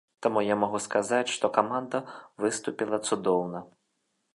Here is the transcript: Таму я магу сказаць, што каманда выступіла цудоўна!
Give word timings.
Таму 0.25 0.39
я 0.45 0.55
магу 0.63 0.79
сказаць, 0.85 1.29
што 1.35 1.53
каманда 1.59 2.03
выступіла 2.47 3.05
цудоўна! 3.11 3.69